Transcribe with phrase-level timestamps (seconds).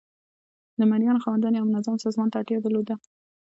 [0.79, 2.95] د مرئیانو خاوندانو یو منظم سازمان ته اړتیا درلوده.